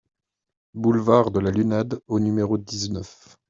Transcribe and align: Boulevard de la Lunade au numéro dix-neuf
Boulevard 0.73 1.29
de 1.31 1.39
la 1.39 1.51
Lunade 1.51 2.01
au 2.07 2.19
numéro 2.19 2.57
dix-neuf 2.57 3.37